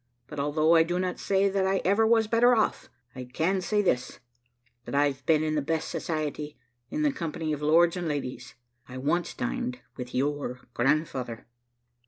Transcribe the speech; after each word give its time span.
But 0.25 0.39
although 0.39 0.73
I 0.73 0.81
do 0.81 0.97
not 0.97 1.19
say 1.19 1.47
that 1.47 1.67
I 1.67 1.77
ever 1.85 2.07
was 2.07 2.25
better 2.25 2.55
off, 2.55 2.89
I 3.15 3.23
can 3.23 3.61
say 3.61 3.83
this, 3.83 4.19
that 4.85 4.95
I've 4.95 5.23
been 5.27 5.43
in 5.43 5.53
the 5.53 5.61
best 5.61 5.89
society, 5.89 6.57
in 6.89 7.03
the 7.03 7.11
company 7.13 7.53
of 7.53 7.61
lords 7.61 7.95
and 7.95 8.07
ladies. 8.07 8.55
I 8.89 8.97
once 8.97 9.35
dined 9.35 9.79
with 9.97 10.15
your 10.15 10.61
grandfather." 10.73 11.45